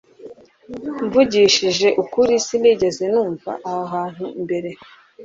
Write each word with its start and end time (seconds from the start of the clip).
Mvugishije 1.05 1.87
ukuri 2.01 2.33
Sinigeze 2.45 3.03
numva 3.13 3.51
aha 3.73 3.83
hantu 4.17 4.25
mbere 4.43 4.69